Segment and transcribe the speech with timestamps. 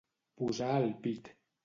[0.41, 1.31] Posar al pit.